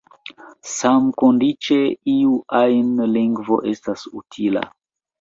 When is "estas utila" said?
3.77-4.69